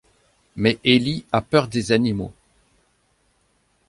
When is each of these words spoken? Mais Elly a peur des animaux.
Mais 0.55 0.79
Elly 0.83 1.25
a 1.31 1.41
peur 1.43 1.67
des 1.67 1.91
animaux. 1.91 2.33